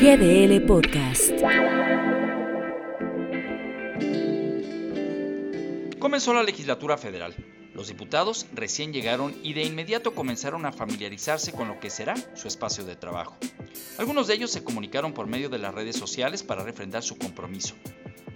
[0.00, 1.30] GDL Podcast.
[5.98, 7.34] Comenzó la legislatura federal.
[7.74, 12.48] Los diputados recién llegaron y de inmediato comenzaron a familiarizarse con lo que será su
[12.48, 13.36] espacio de trabajo.
[13.98, 17.74] Algunos de ellos se comunicaron por medio de las redes sociales para refrendar su compromiso.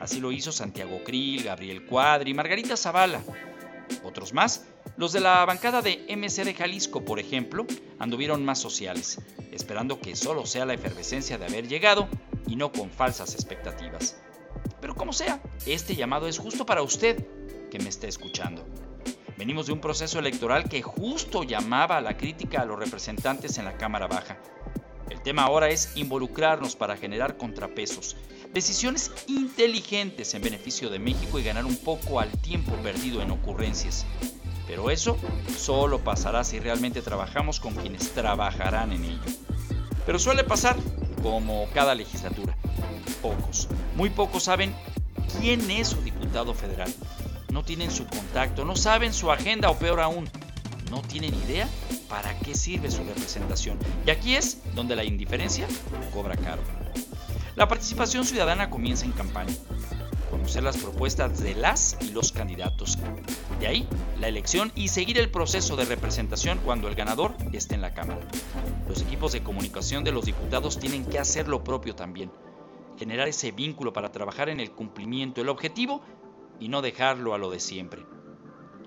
[0.01, 3.23] Así lo hizo Santiago Krill, Gabriel Cuadri, Margarita Zavala.
[4.03, 7.67] Otros más, los de la bancada de MC de Jalisco, por ejemplo,
[7.99, 9.21] anduvieron más sociales,
[9.51, 12.09] esperando que solo sea la efervescencia de haber llegado
[12.47, 14.17] y no con falsas expectativas.
[14.81, 17.27] Pero como sea, este llamado es justo para usted
[17.71, 18.65] que me está escuchando.
[19.37, 23.65] Venimos de un proceso electoral que justo llamaba a la crítica a los representantes en
[23.65, 24.39] la Cámara Baja.
[25.11, 28.17] El tema ahora es involucrarnos para generar contrapesos,
[28.53, 34.07] decisiones inteligentes en beneficio de México y ganar un poco al tiempo perdido en ocurrencias.
[34.67, 35.19] Pero eso
[35.57, 39.21] solo pasará si realmente trabajamos con quienes trabajarán en ello.
[40.07, 40.77] Pero suele pasar,
[41.23, 42.57] como cada legislatura.
[43.23, 44.75] Pocos, muy pocos saben
[45.41, 46.93] quién es su diputado federal.
[47.51, 50.29] No tienen su contacto, no saben su agenda o peor aún,
[50.91, 51.69] no tienen idea
[52.09, 53.79] para qué sirve su representación.
[54.07, 55.67] Y aquí es donde la indiferencia
[56.13, 56.63] cobra caro.
[57.57, 59.55] La participación ciudadana comienza en campaña.
[60.45, 62.99] Conocer las propuestas de las y los candidatos.
[63.61, 63.89] De ahí,
[64.21, 68.21] la elección y seguir el proceso de representación cuando el ganador esté en la Cámara.
[68.87, 72.31] Los equipos de comunicación de los diputados tienen que hacer lo propio también.
[72.99, 76.03] Generar ese vínculo para trabajar en el cumplimiento, el objetivo
[76.61, 78.03] y no dejarlo a lo de siempre.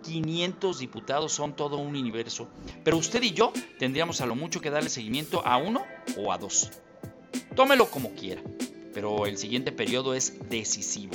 [0.03, 2.49] 500 diputados son todo un universo,
[2.83, 5.83] pero usted y yo tendríamos a lo mucho que darle seguimiento a uno
[6.19, 6.69] o a dos.
[7.55, 8.43] Tómelo como quiera,
[8.93, 11.13] pero el siguiente periodo es decisivo.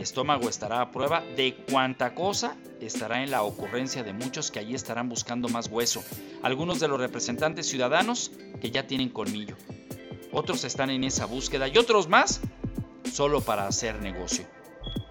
[0.00, 4.58] El estómago estará a prueba de cuánta cosa estará en la ocurrencia de muchos que
[4.58, 6.02] allí estarán buscando más hueso.
[6.42, 9.58] Algunos de los representantes ciudadanos que ya tienen colmillo.
[10.32, 12.40] Otros están en esa búsqueda y otros más
[13.12, 14.46] solo para hacer negocio.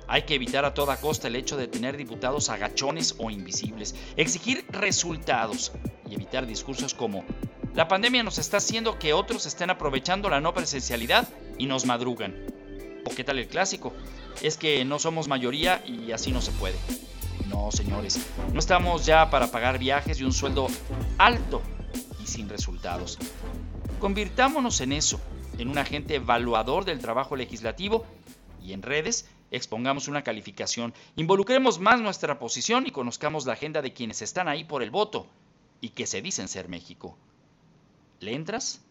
[0.08, 4.66] Hay que evitar a toda costa el hecho de tener diputados agachones o invisibles, exigir
[4.70, 5.72] resultados
[6.10, 7.24] y evitar discursos como
[7.76, 12.49] la pandemia nos está haciendo que otros estén aprovechando la no presencialidad y nos madrugan.
[13.06, 13.94] ¿O qué tal el clásico?
[14.42, 16.78] Es que no somos mayoría y así no se puede.
[17.48, 18.20] No, señores,
[18.54, 20.68] no estamos ya para pagar viajes y un sueldo
[21.18, 21.62] alto
[22.22, 23.18] y sin resultados.
[24.00, 25.20] Convirtámonos en eso,
[25.58, 28.06] en un agente evaluador del trabajo legislativo
[28.64, 33.94] y en redes expongamos una calificación, involucremos más nuestra posición y conozcamos la agenda de
[33.94, 35.28] quienes están ahí por el voto
[35.82, 37.18] y que se dicen ser México.
[38.20, 38.82] ¿Le entras?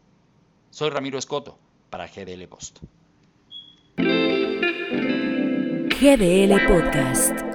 [0.71, 1.59] Soy Ramiro Escoto
[1.91, 2.81] para GDL Post.
[5.99, 7.48] GDL Podcast.